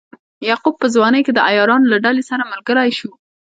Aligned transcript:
یعقوب 0.49 0.75
په 0.81 0.87
ځوانۍ 0.95 1.21
کې 1.25 1.31
د 1.33 1.39
عیارانو 1.47 1.89
له 1.91 1.97
ډلې 2.05 2.23
سره 2.29 2.49
ملګری 2.51 2.91
شو. 2.99 3.09